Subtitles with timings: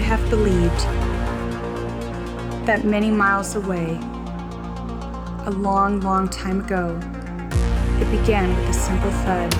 [0.00, 0.80] Would have believed
[2.66, 3.98] that many miles away,
[5.44, 6.98] a long, long time ago,
[8.00, 9.52] it began with a simple thud?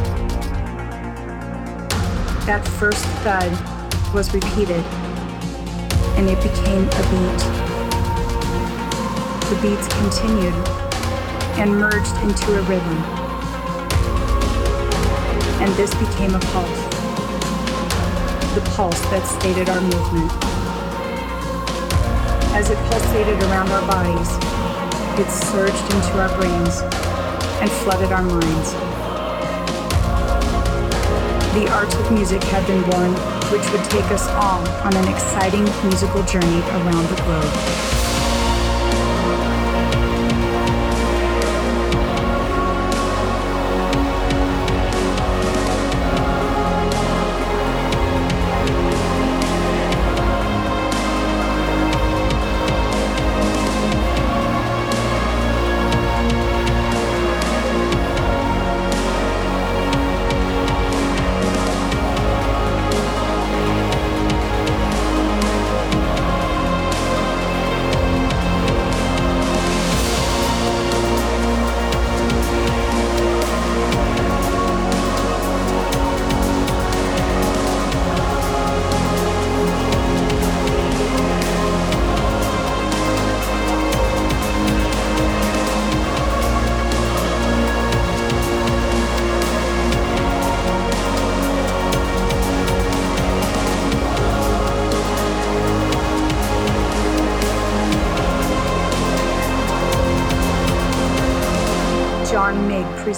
[2.46, 3.52] That first thud
[4.14, 4.82] was repeated,
[6.16, 7.40] and it became a beat.
[9.50, 10.54] The beats continued
[11.60, 12.96] and merged into a rhythm,
[15.60, 16.89] and this became a pulse
[18.54, 20.30] the pulse that stated our movement.
[22.52, 24.30] As it pulsated around our bodies,
[25.20, 26.82] it surged into our brains
[27.62, 28.72] and flooded our minds.
[31.54, 33.12] The art of music had been born,
[33.54, 37.99] which would take us all on an exciting musical journey around the globe.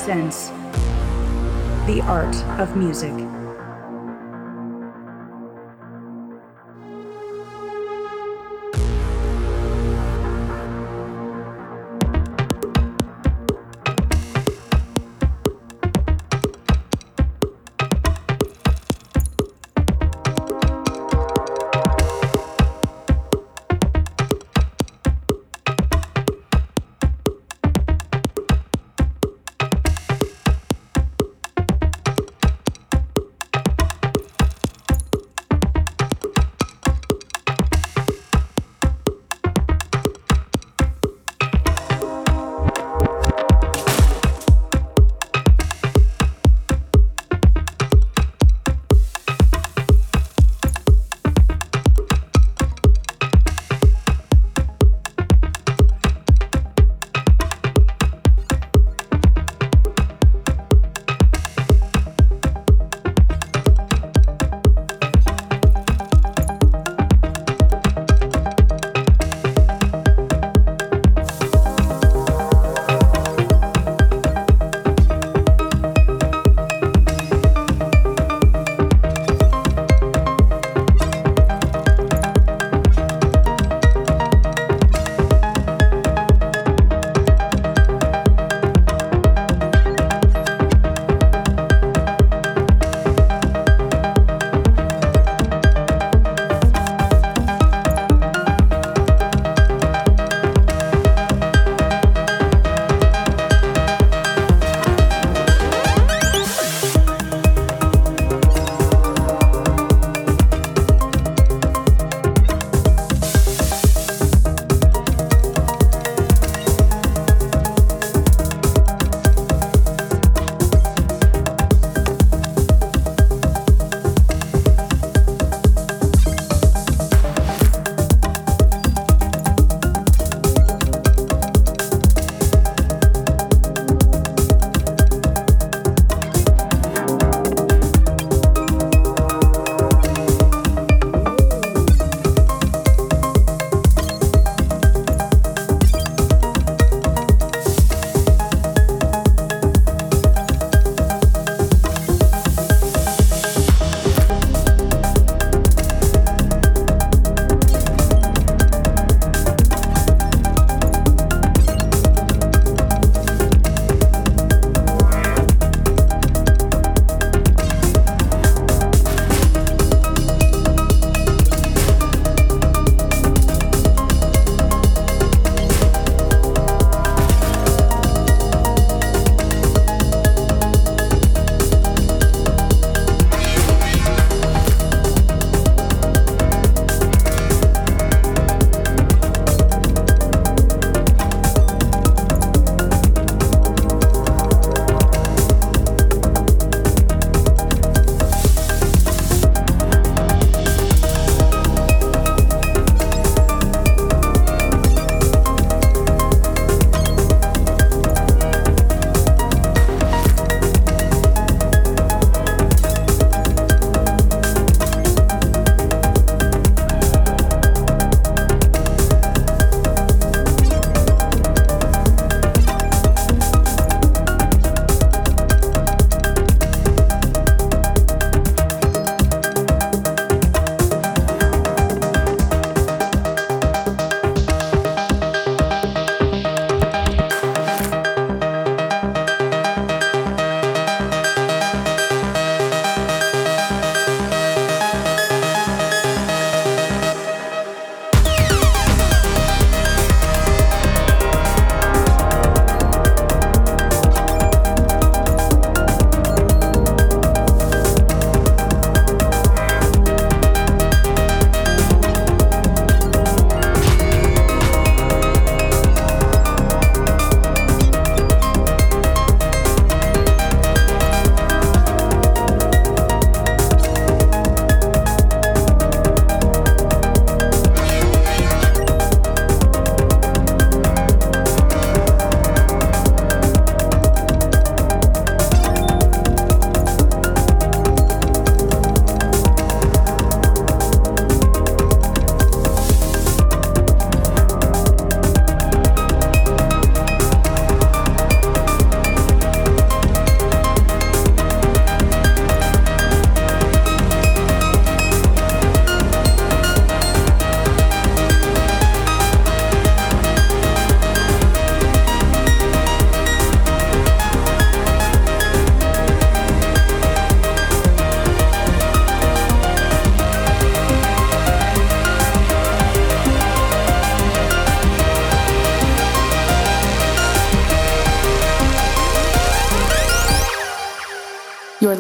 [0.03, 0.49] Presents
[1.87, 3.22] The Art of Music.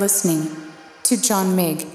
[0.02, 0.50] Listening
[1.04, 1.87] to John Mig,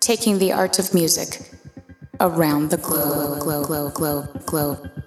[0.00, 1.50] taking the art of music
[2.18, 5.05] around the globe, globe, globe, globe, globe.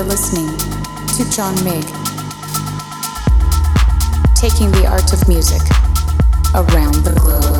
[0.00, 1.84] You're listening to John Mig,
[4.34, 5.60] taking the art of music
[6.54, 7.59] around the globe,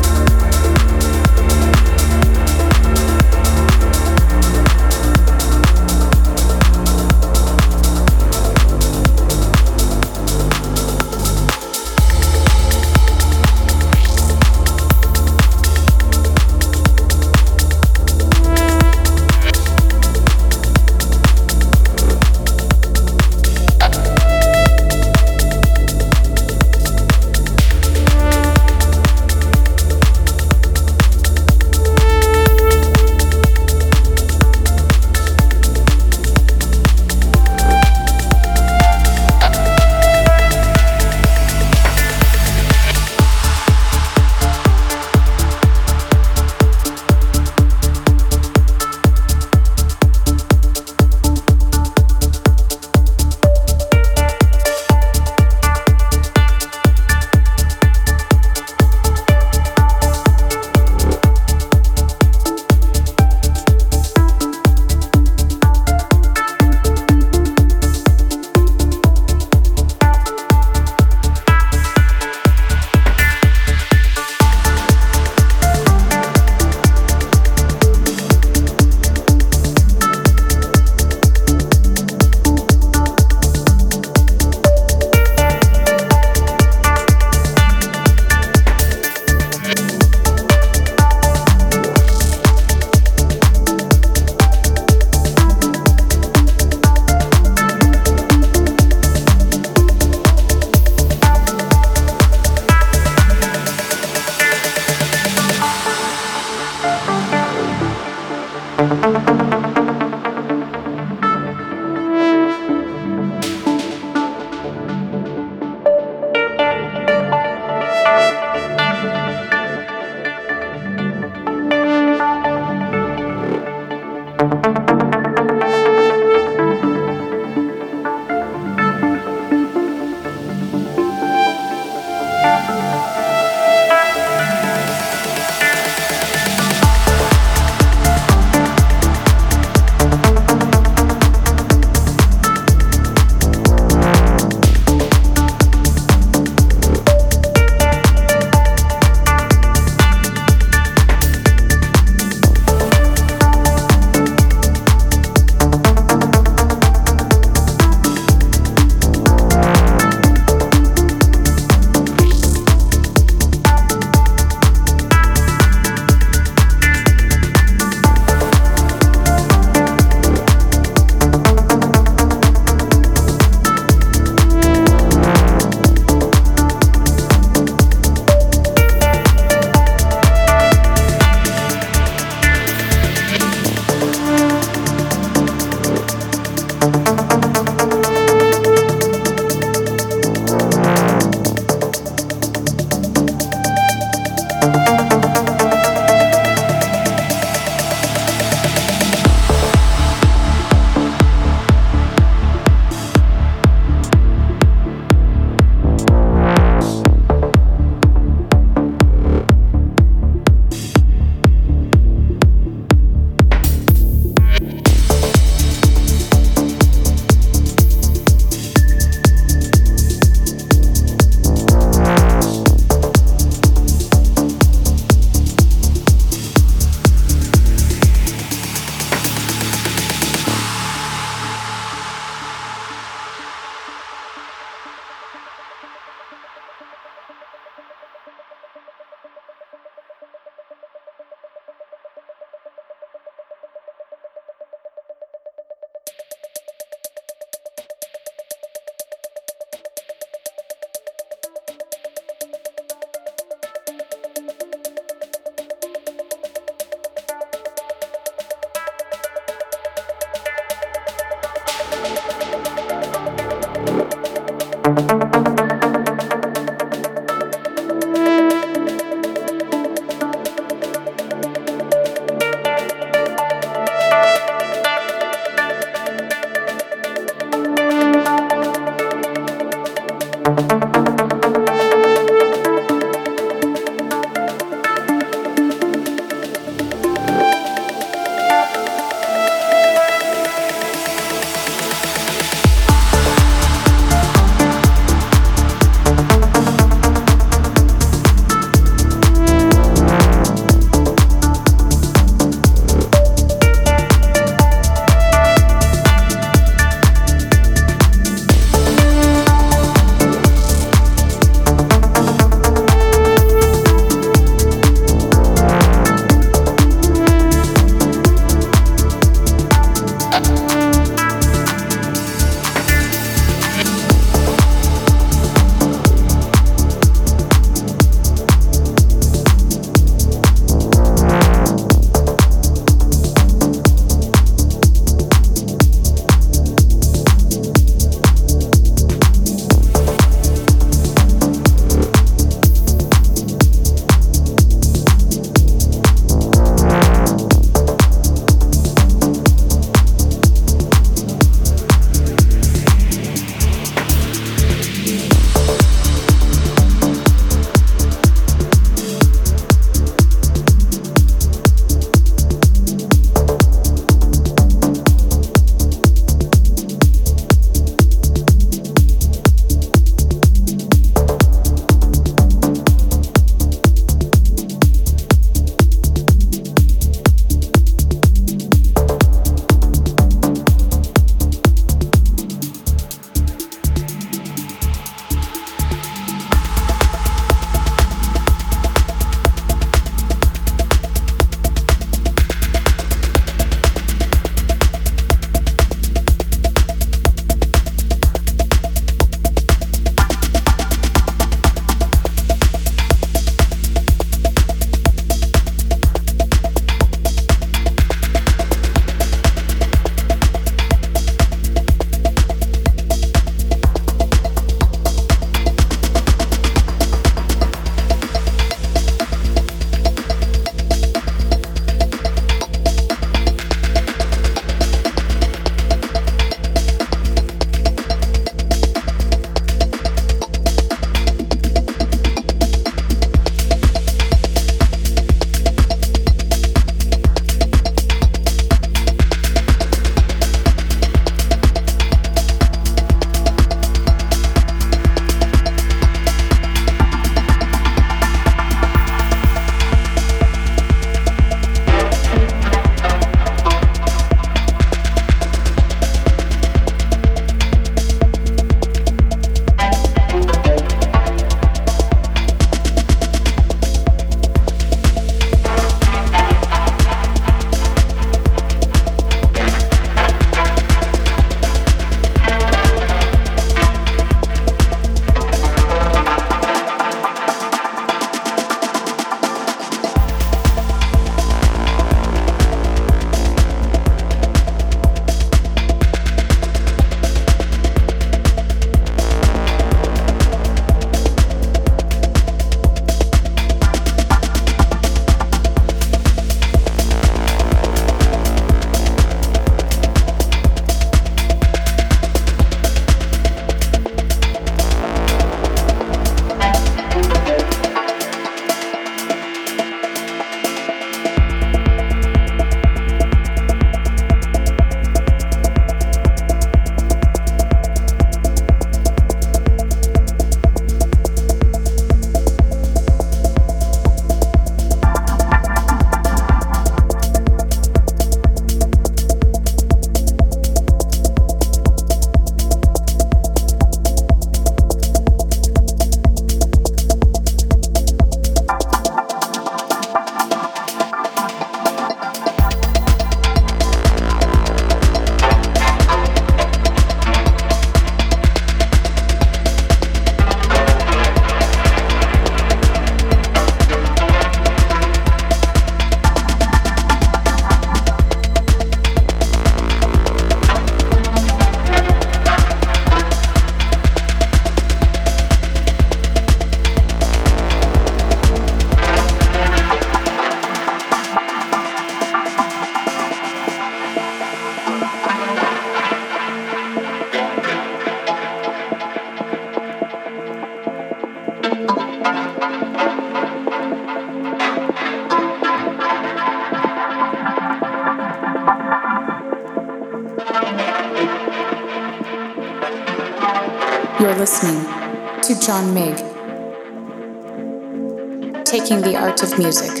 [599.58, 600.00] music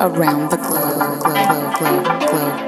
[0.00, 2.65] around the globe, globe, globe, globe.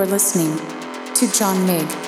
[0.00, 0.56] You're listening
[1.12, 1.99] to John Mig.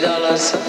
[0.00, 0.63] Dollars?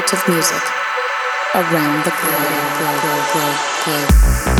[0.00, 0.62] Art of music
[1.54, 2.40] around the globe,
[2.78, 4.59] globe, globe, globe,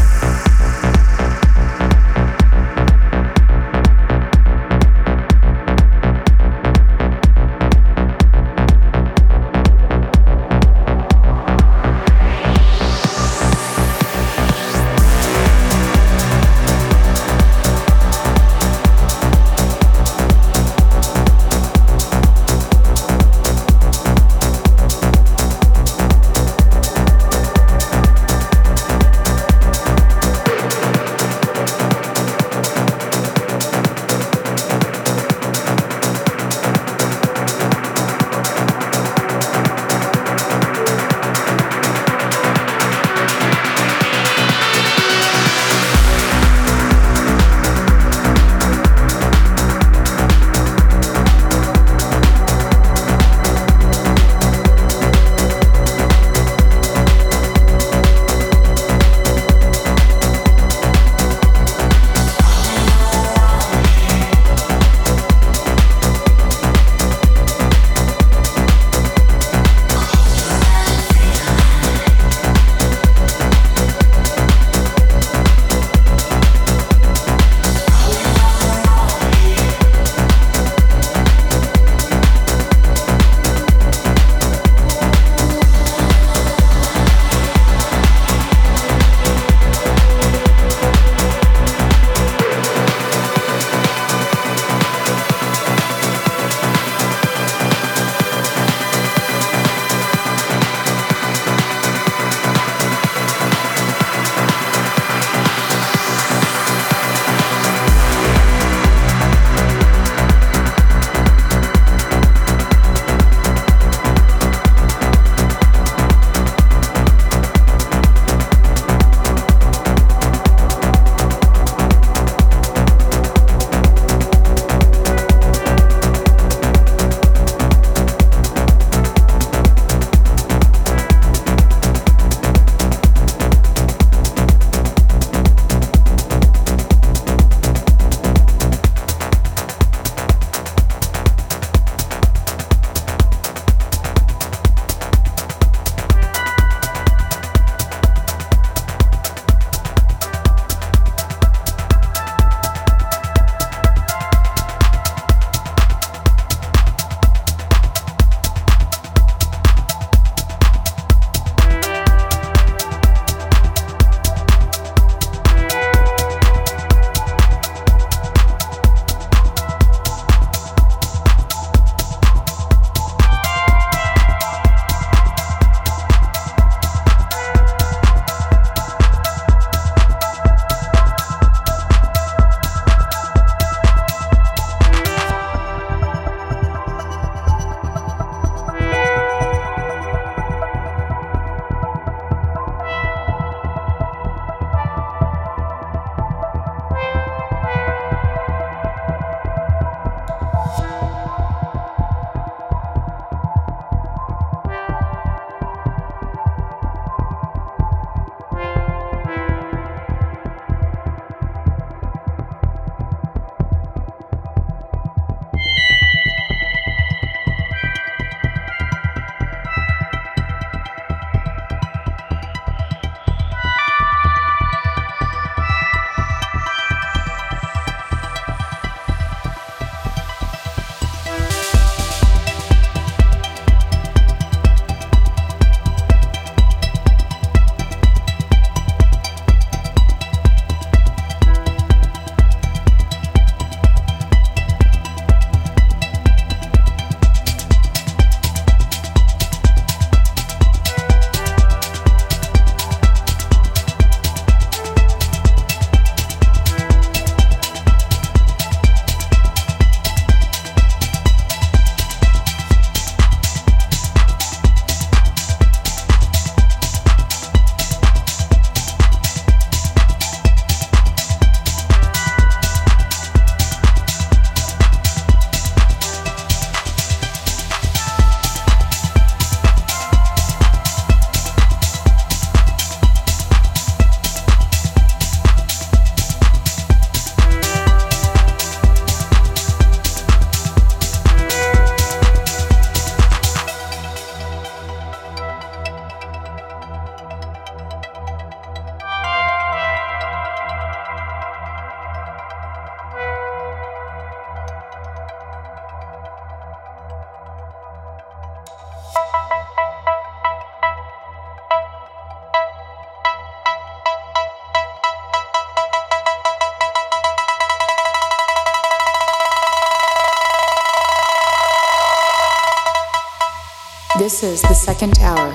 [324.20, 325.48] This is the second hour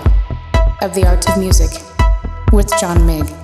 [0.81, 1.69] of The Art of Music
[2.51, 3.34] with John Mig.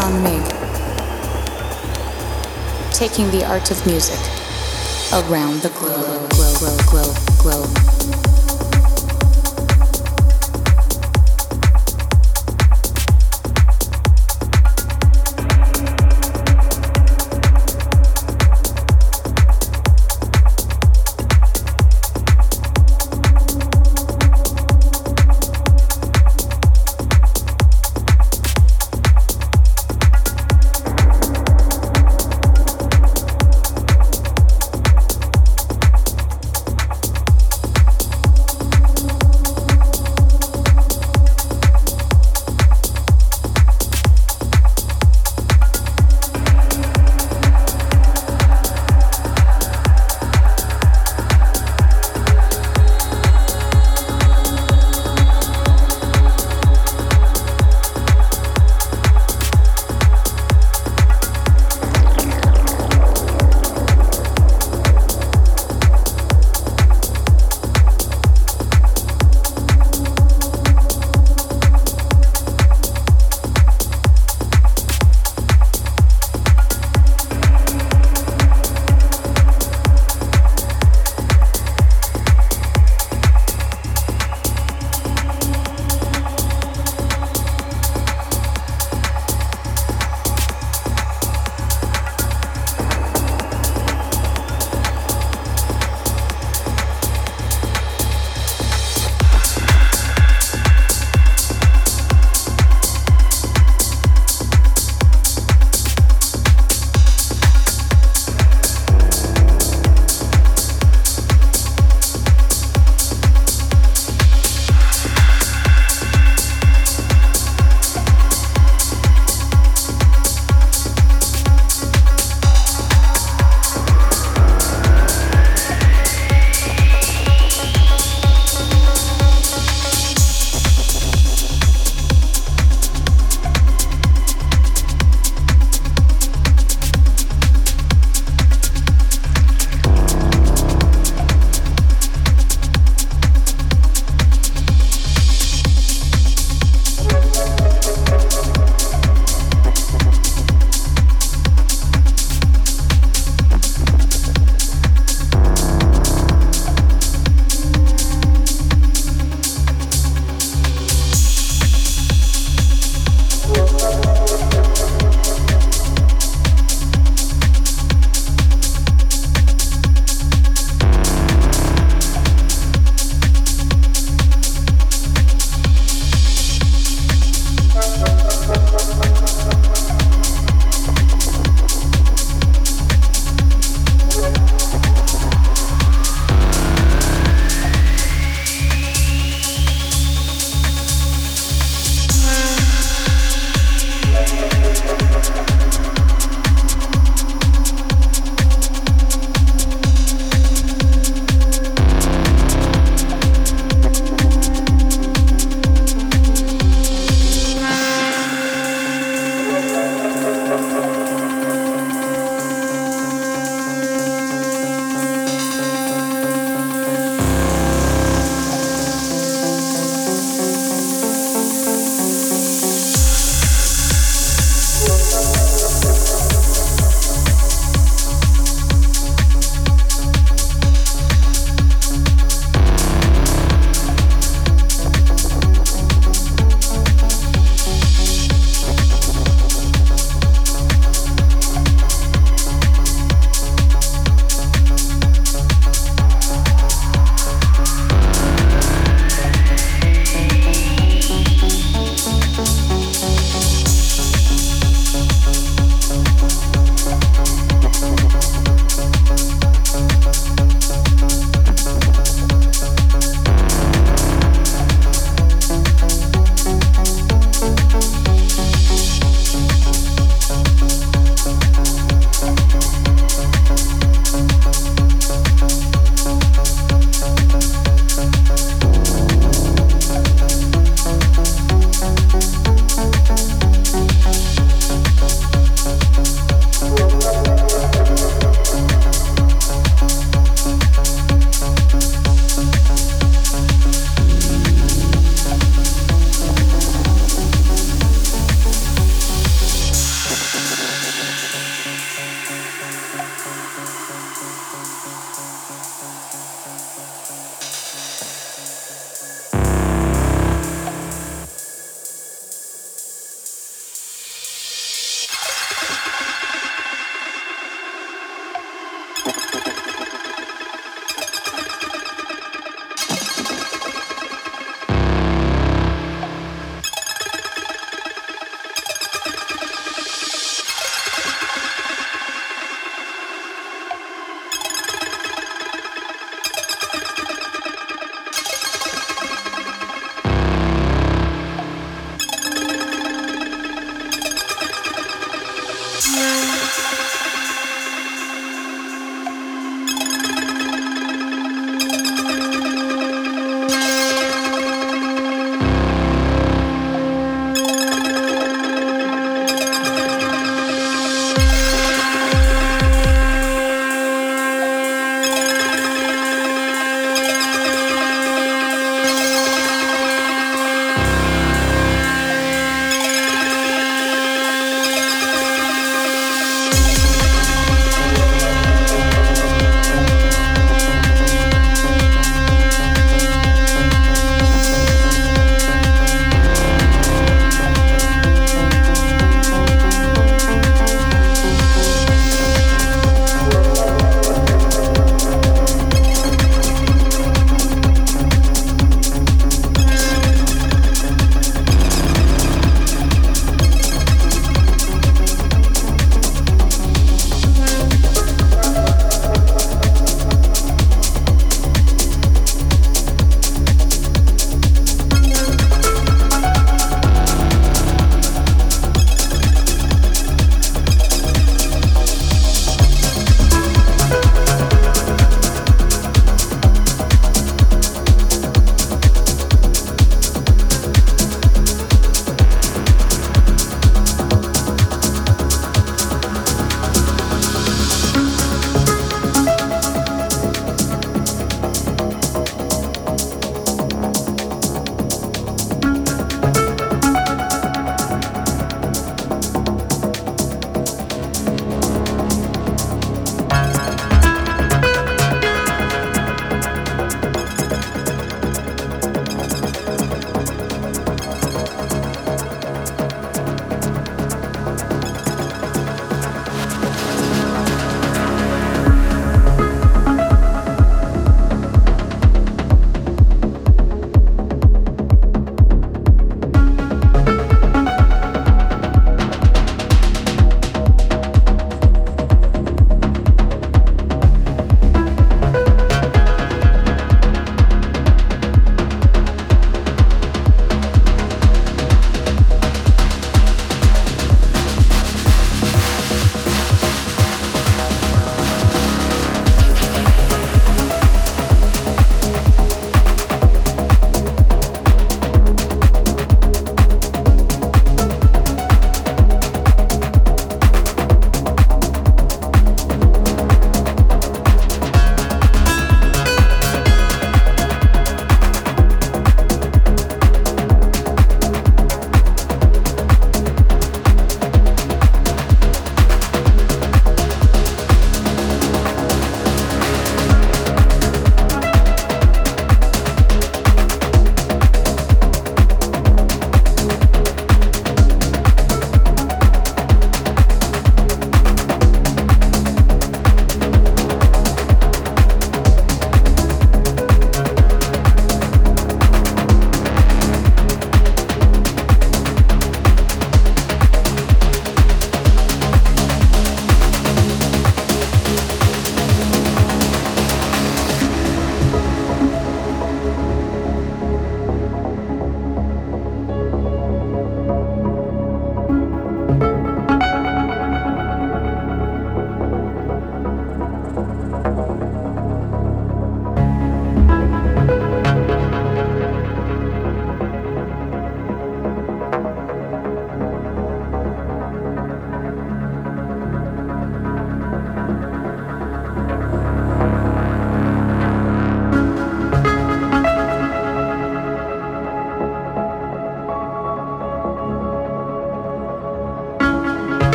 [0.00, 0.44] John Mig,
[2.92, 4.20] taking the art of music
[5.12, 8.37] around the globe, globe, globe, globe, globe.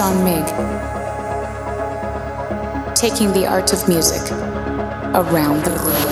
[0.00, 0.46] John Mig,
[2.94, 4.32] taking the art of music
[5.12, 6.09] around the globe,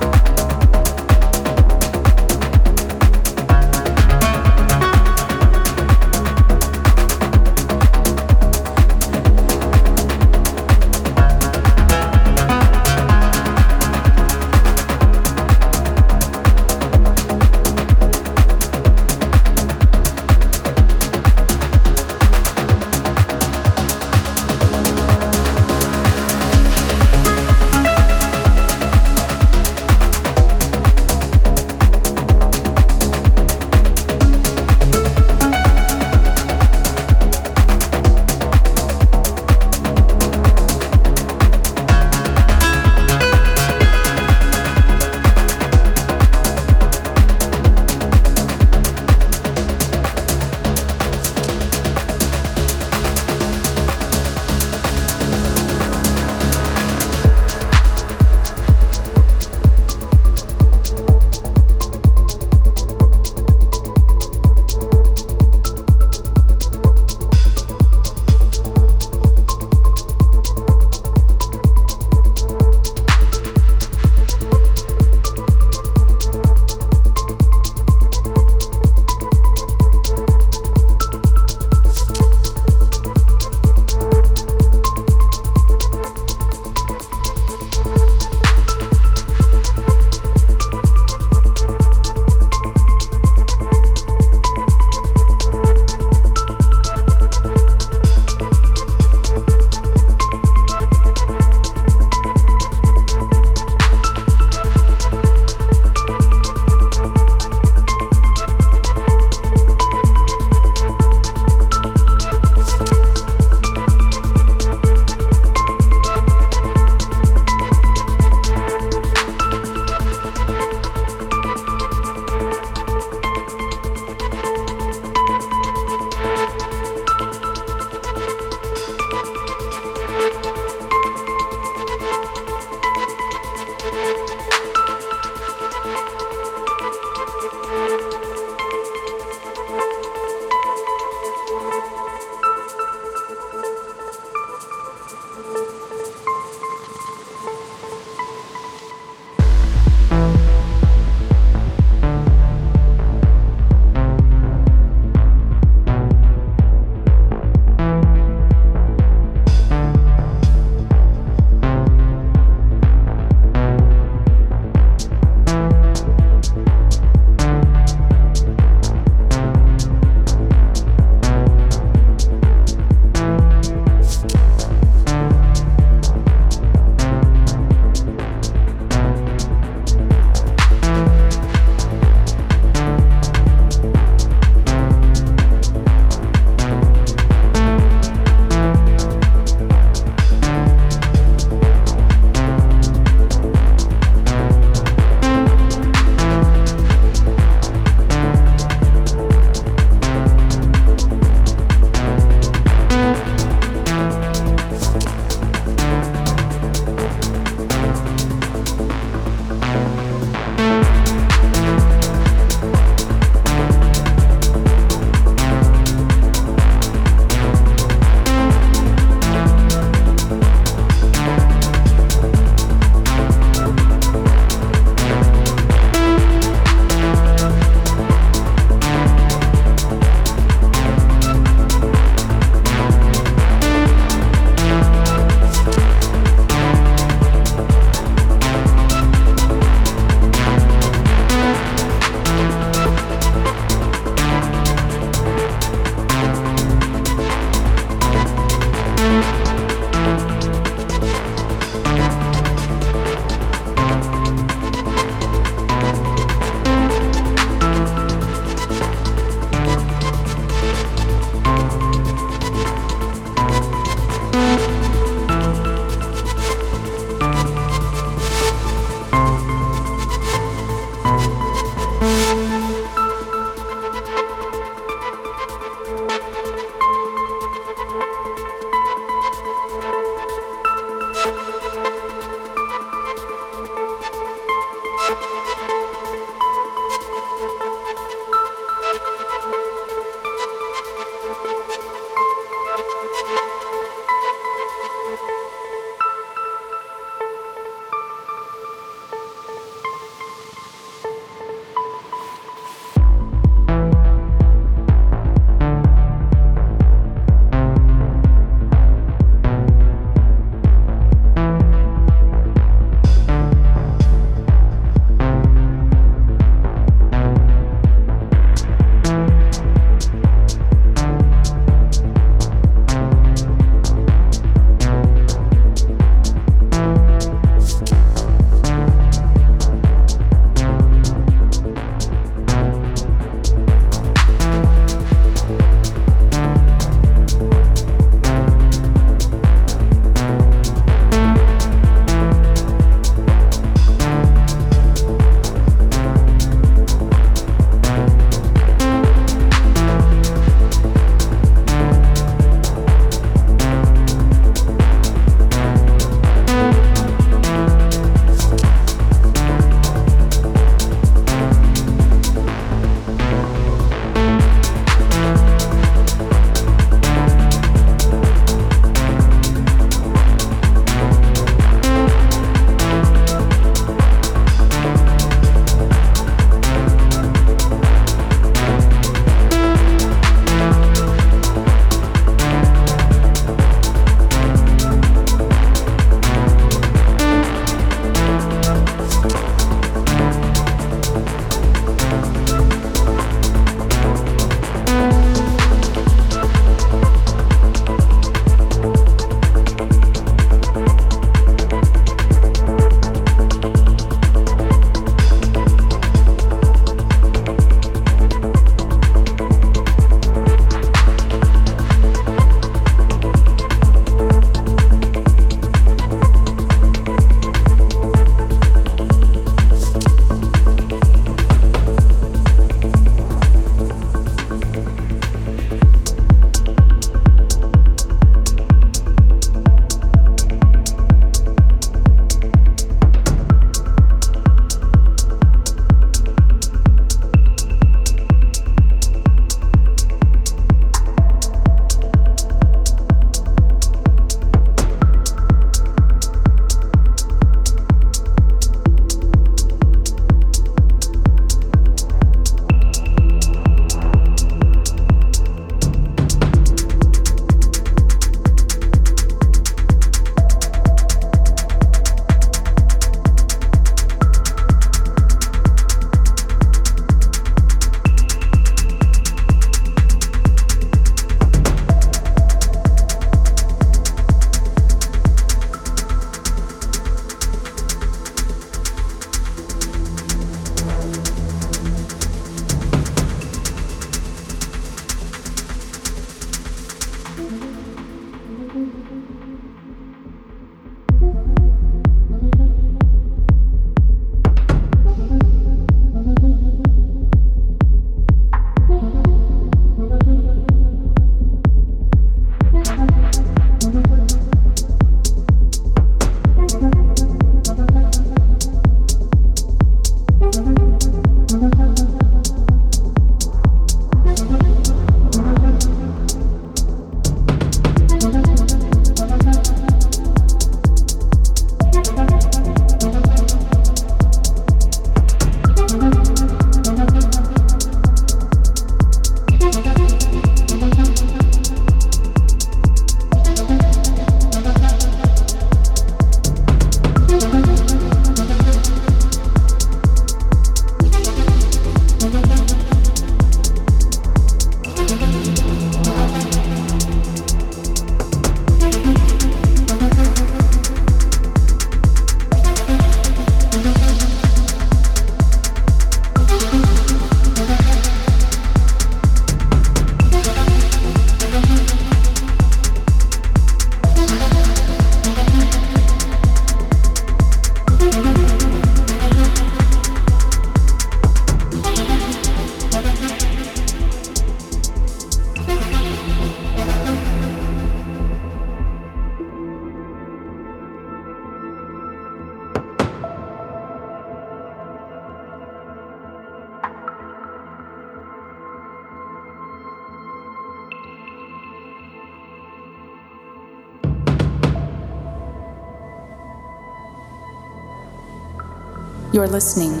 [599.44, 600.00] You're listening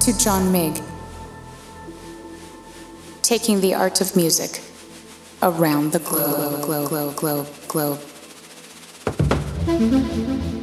[0.00, 0.82] to John Mig,
[3.20, 4.62] taking the art of music
[5.42, 8.00] around the globe, globe, globe, globe,
[9.66, 10.57] globe.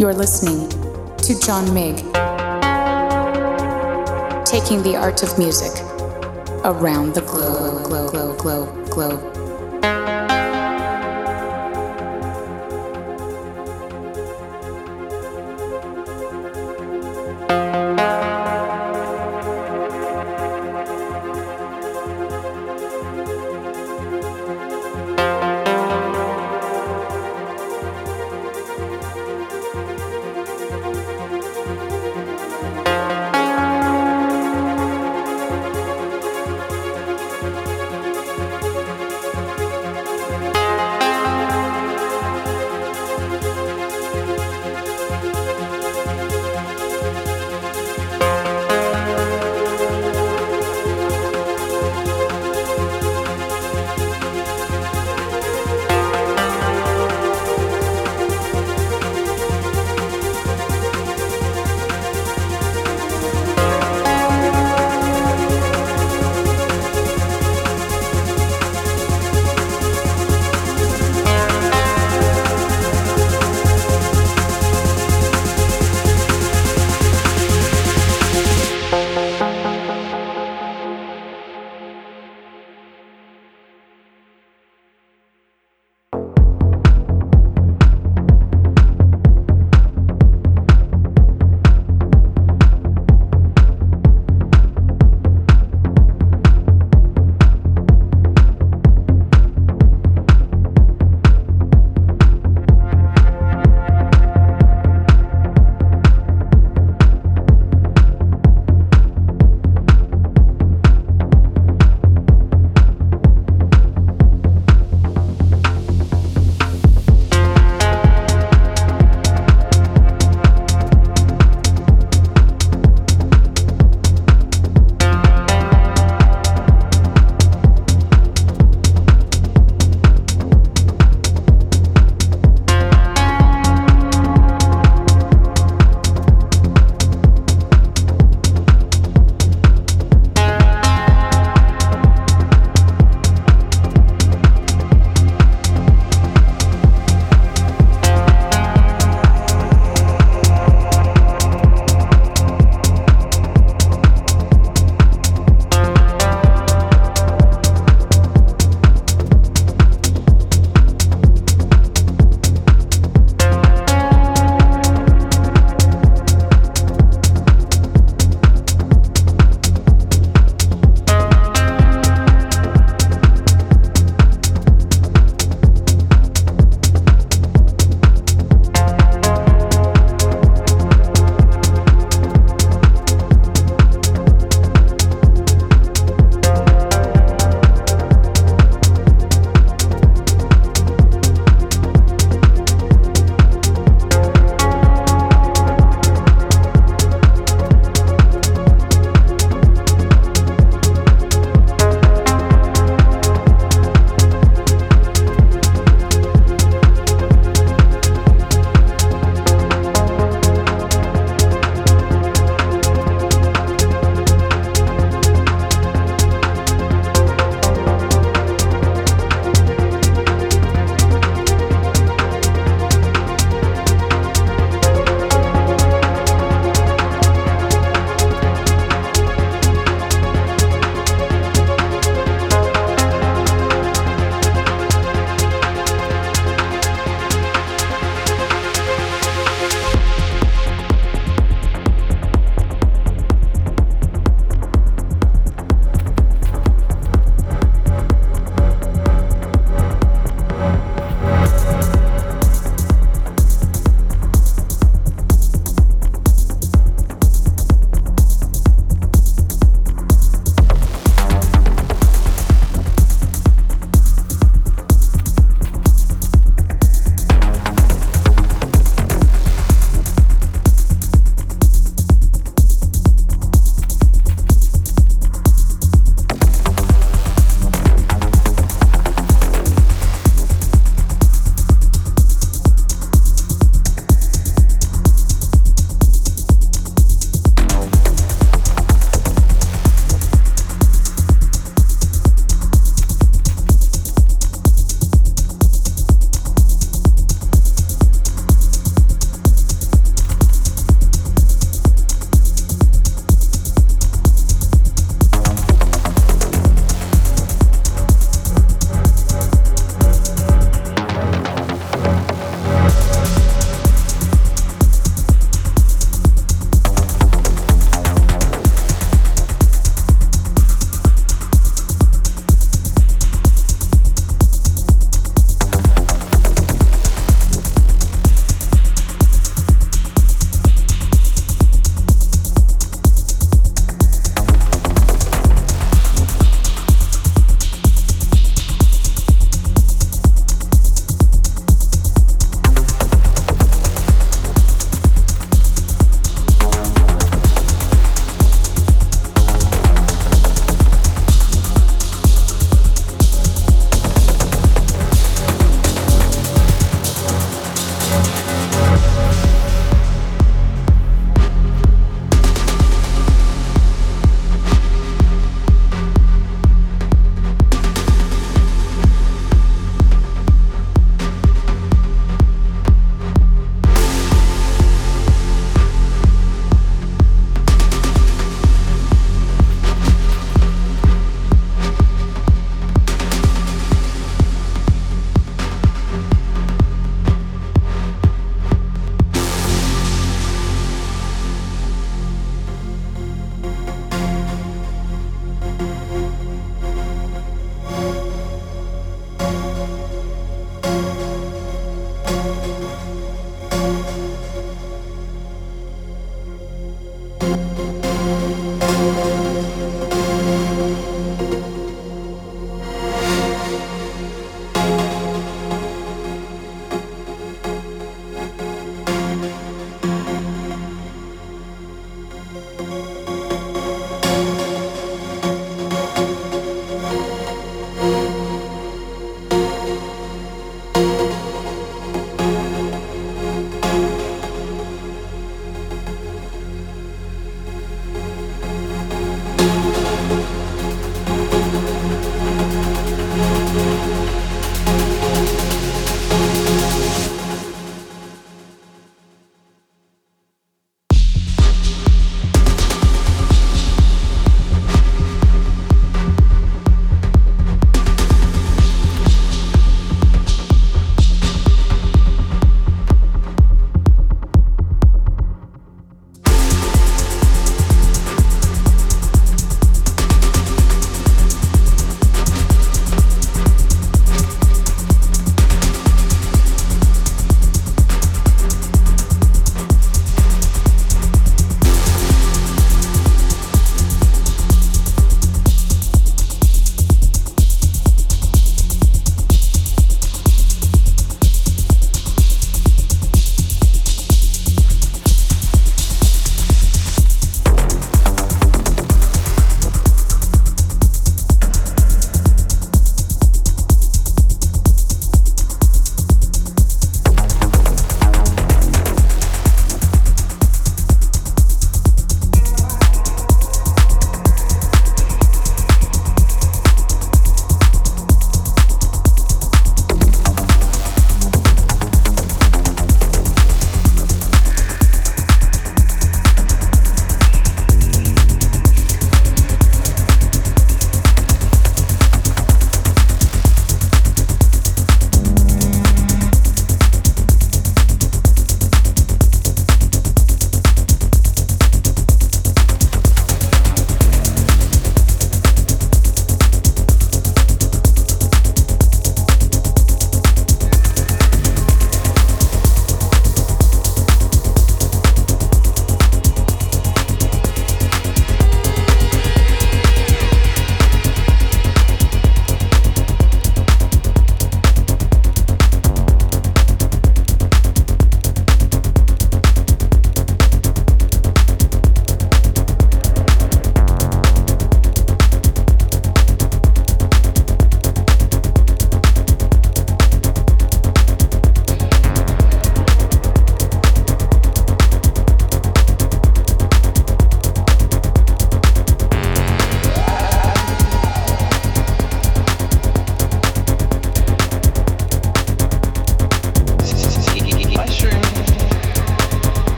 [0.00, 0.66] You're listening
[1.18, 1.96] to John Mig,
[4.46, 5.72] taking the art of music
[6.64, 9.29] around the globe, globe, globe, globe, globe.